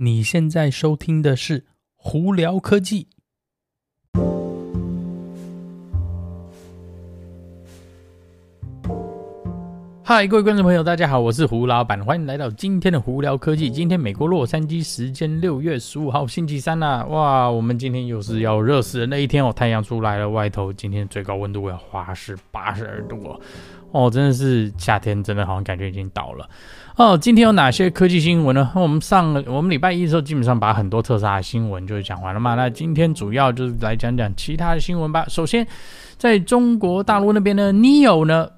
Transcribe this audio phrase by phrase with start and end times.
[0.00, 1.60] 你现在收听的是
[1.96, 3.08] 《胡聊科技》。
[10.04, 13.68] 嗨，各位观众朋友，大家好，我是胡老板，欢迎来到今天的《胡聊科技》。
[13.74, 23.40] 今天美国洛杉矶时间六月十五号星期三啦、哇，我们今天又是要热死人的一天哦，太阳出来了，外头今天最高温度要华氏八十二度哦，
[23.92, 26.48] 哦，真的是夏天，真的好像感觉已经到了
[26.96, 27.16] 哦。
[27.16, 28.70] 今天有哪些科技新闻呢？
[28.74, 35.24] 我们上我们礼拜一的时候，基本上把很多特斯拉的新闻就讲完了嘛，那今天主要就是来讲讲其他的新闻吧。
[35.28, 35.66] 首先，
[36.16, 38.48] 在中国大陆那边呢，NIO 呢。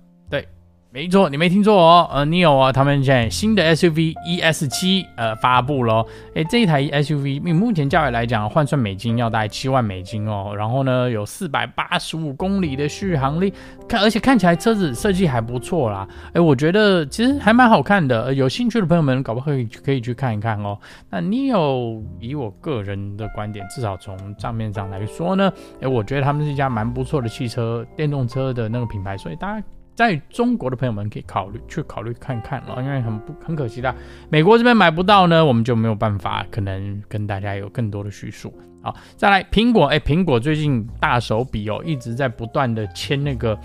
[0.93, 6.05] 没错，你没听错哦，呃，NIO 啊，他们现在新的 SUV ES 七呃发布了，
[6.35, 13.55] 诶，这一台 SUV 目前价位来讲，换算美金要大概七万美金哦，然后呢有四百八十五公里的续航力，
[13.87, 20.77] 看而且看起来车子设计还不错啦，诶，我觉得其实还蛮好看的，呃，有兴趣的朋友们搞不可以可以去看一看哦。
[21.09, 29.65] 那 NIO 以我个人的观点，至少从账面上来说呢，诶，我觉得他们是一家蛮不错的汽车电动车的那个品牌，所以大家。
[30.01, 33.95] 在中国的朋友们可以考虑去考虑看看了，因为很不很可惜的，
[34.31, 38.51] 美国这边买不到呢，我们就没有办法可能跟大家有更多的叙述。
[38.83, 43.59] 好，再来苹果，哎，苹果最近大手笔哦，一直在不断的签那个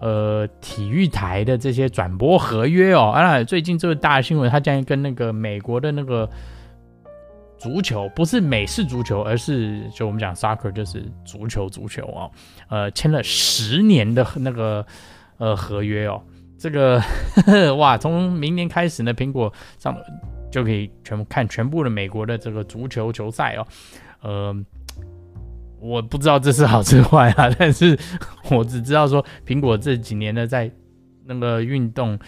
[0.00, 3.12] 呃体育台的这些转播合约哦。
[3.12, 6.28] 啊，最近这个大新闻，它将跟那个美国的那个
[7.58, 12.28] 足球，不是美式足球，而是就我们讲 soccer 就是足球足球哦，
[12.70, 14.84] 呃，签了十年的那个。
[15.38, 16.22] 呃，合约哦，
[16.58, 19.96] 这个呵呵 哇，从明年开始呢，苹果上
[20.50, 23.66] 就可以全部看全部的美国的这个足球球赛哦。
[24.22, 24.56] 呃，
[25.80, 27.98] 我不知道这是好是坏啊， 但是
[28.50, 30.70] 我只知道说，苹果这几年呢，在
[31.24, 32.18] 那个运动。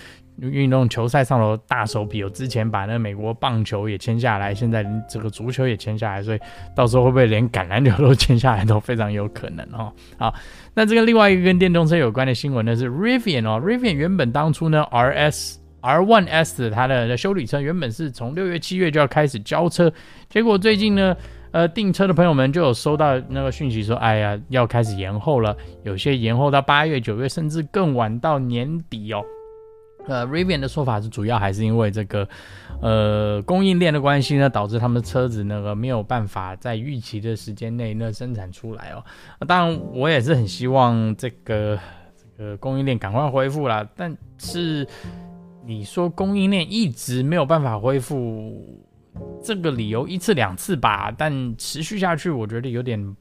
[0.41, 6.39] 运动球赛上的大手笔，有之前把那美国棒球也签下来，现在这个足球也签下来，所以
[6.77, 9.92] 到时候会不会连橄榄球都签下来都非常有可能哦。
[10.17, 10.33] 好，
[10.74, 19.92] 那这个另外一个跟电动车有关的新闻呢是 Rivian 哦，Rivian 原本当初呢 RS R1S 它的修理车原本是从六月七月就要开始交车，
[20.29, 21.17] 结果最近呢，
[21.51, 29.20] 呃订车的朋友们就有收到那个讯息说，哎呀要开始延后了，有些延后到八月、九月，甚至更晚到年底哦。
[30.08, 32.27] 呃，Rivian 的说法是主要还是因为这个，
[32.80, 39.05] 呃，供应链的关系呢，导致他们的车子那个没有办法在预期的时间内呢生产出来哦。
[39.46, 41.79] 当然，我也是很希望这个
[42.36, 43.86] 这个供应链赶快恢复啦。
[43.95, 44.86] 但是
[45.64, 48.83] 你说供应链一直没有办法恢复，
[49.45, 53.17] 这个理由一次两次吧，但持续下去，我觉得有点。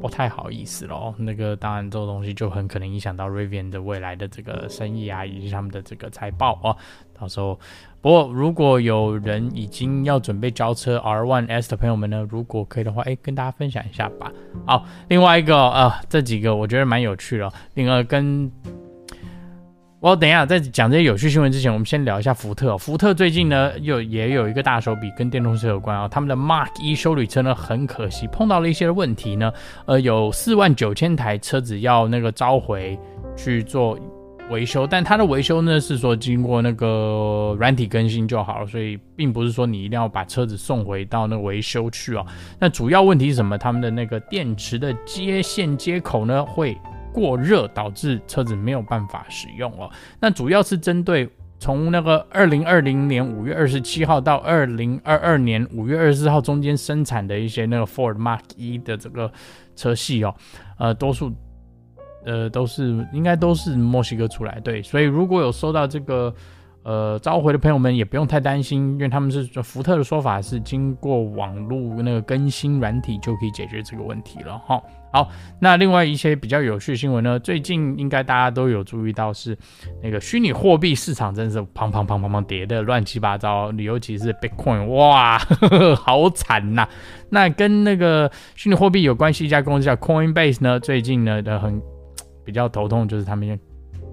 [0.00, 6.76] 不太好意思喽，那个当然这个东西就很可能影响到 Rivian 的未来的这个生意啊，以及他们的这个财报哦。
[7.18, 7.58] 到时候，
[8.00, 14.30] 不过如果有人已经要准备交车 R1S 的朋友们呢，如果可以的话，哎，跟大家分享一下吧。
[14.66, 18.50] 好，另外一个呃，这几个我觉得蛮有趣的，另外跟。
[20.06, 22.78] 我等一下，在讲这些有趣新闻之前，我们先聊一下福特。
[22.78, 26.06] 福特最近呢，又也有一个大手笔跟电动车有关啊。
[26.06, 29.52] 他们的 Mark 一修理车呢，很可惜碰到了一些问题呢。
[29.84, 32.96] 呃，有四万九千台车子要那个召回
[33.36, 33.98] 去做
[34.48, 42.24] 维修，但它的维修呢是说经过那个软体更新就好了，所以并不是说你一定要把车子送回到那个维修去哦。
[42.60, 43.58] 那主要问题是什么？
[43.58, 46.78] 他们的那个电池的接线接口呢会。
[47.16, 49.90] 过热导致车子没有办法使用哦。
[50.20, 51.26] 那主要是针对
[51.58, 59.32] 从那个二零二零年五月二十七号到二零二二年五月二十四号中间生产的一些那个 Ford Mark 一的这个
[59.74, 60.34] 车系哦，
[60.78, 61.32] 呃，多数
[62.26, 66.34] 呃都是应该都是墨西哥出来，对，所以如果有收到这个
[66.86, 74.80] 呃召回的朋友们也不用太担心，因为他们是福特的说法是经过网络那个更新软体就可以解决这个问题了哈。
[75.12, 75.28] 好，
[75.58, 77.40] 那另外一些比较有趣的新闻呢？
[77.40, 79.58] 最近应该大家都有注意到，是
[80.00, 85.38] 那个虚拟货币市场真是砰砰砰砰砰跌的乱七八糟，尤其是 Bitcoin，哇，
[85.96, 86.88] 好惨呐、
[87.30, 91.82] 那跟那个虚拟货币有关系一家公司叫 Coinbase 呢，最近呢的很
[92.44, 93.58] 比较头痛，就是他们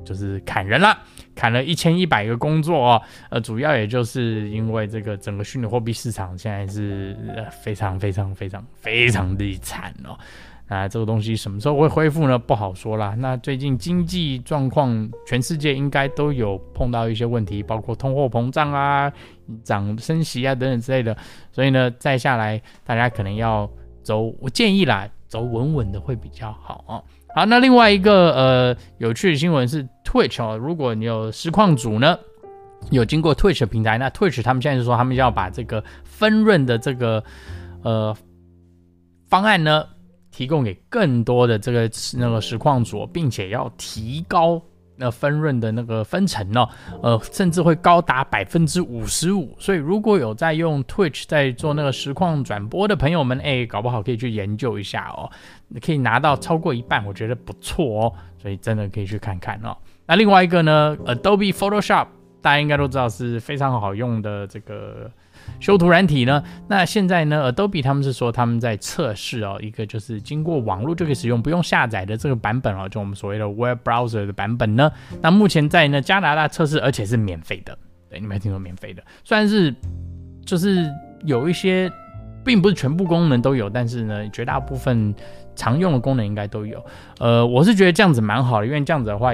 [0.06, 0.98] 就是砍人了，
[1.36, 3.02] 砍了一千一百个工作哦。
[3.30, 7.18] 呃，主要也就是因为这个整个虚拟货币市场现在是
[7.64, 10.18] 非常非常非常非常的惨哦。
[10.70, 12.40] 啊，这个东西什么时候会恢复呢？
[12.40, 13.14] 不好说啦。
[13.20, 19.12] 那最近经济状况，全世界应该都有碰到一些问题，包括通货膨胀啊、
[19.64, 21.16] 涨升息啊等等之类的。
[21.52, 23.70] 所以呢，再下来大家可能要
[24.02, 27.04] 走，我建议啦，走稳稳的会比较好啊。
[27.36, 32.18] 好，那另外一个呃有趣的新闻是 Twitch 哦，如果你有实况组呢。
[32.92, 37.24] 有经过 Twitch 平台，那 Twitch 他们现在就说他们要把这个分润的这个
[37.82, 38.14] 呃
[39.30, 39.86] 方案呢，
[40.32, 44.62] 提供给更多的这个那个实况组，并且要提高
[44.96, 46.68] 那分润的那个分成呢，
[47.02, 49.56] 呃，甚至会高达百分之五十五。
[49.60, 55.30] 所以如果有在用 Twitch 在做那个实况转播的朋友们，哎，搞不好可以去研究一下哦，
[55.68, 59.76] 你可以拿到超过一半，我觉得不错哦，所以真的可以去看看哦。
[60.06, 62.08] 那另外一个呢，Adobe Photoshop。
[62.44, 65.10] 大家应该都知道是非常好用的这个
[65.60, 66.44] 修图软体呢。
[66.68, 74.92] 那现在呢，Adobe 他们是说他们在测试哦，一个就是经过网络就可以使用，不用下载的这个版本哦，就我们所谓的 Web Browser 的版本呢。
[75.22, 77.78] 那目前在呢加拿大测试，而且是免费的。
[78.10, 79.74] 对，你们听说免费的，虽然是
[80.46, 80.92] 就是
[81.24, 81.92] 有一些，
[82.44, 85.14] 并不是全部功能都有，但是呢，绝大部分
[85.56, 86.84] 常用的功能应该都有。
[87.20, 89.34] 呃，我是觉得这样子蛮好的，因为这样子的话。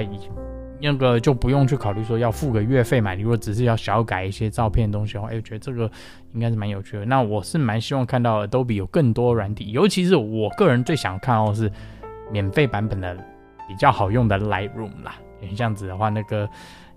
[0.82, 3.14] 那个就不用去考虑说要付个月费嘛。
[3.14, 5.90] 你如果只是要小改一些照片东西的话，哎，我觉得这个
[6.32, 7.04] 应该是蛮有趣的。
[7.04, 11.70] 那我是蛮希望看到 Adobe 有更多软体，尤其是我个人最想看哦是
[12.30, 13.16] 免费版本的
[13.68, 15.16] 比较好用的 Lightroom 啦。
[15.56, 16.48] 这样子的话，那个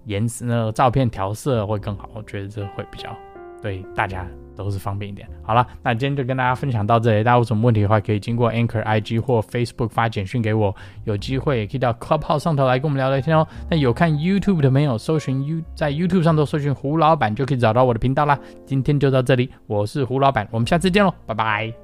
[0.05, 3.09] 颜色、那个照片调色会更好，我觉得这会比较
[3.63, 4.27] 对大家。
[4.55, 5.27] 都是方便一点。
[5.41, 7.23] 好了，那今天就跟大家分享到这里。
[7.23, 10.75] 大家有什么问题的话，可以经过 Anchor IG 或 Facebook 发简讯给我。
[11.05, 13.47] 有机会也可以到 Clubhouse 上头来跟我们聊聊天哦。
[13.67, 18.37] 那有看 YouTube 的朋友，搜寻 U 在 YouTube 上头搜寻胡老板就可以找到我的频道啦。
[18.63, 21.82] 今天就到这里，我是胡老板，我们下次见喽，拜拜。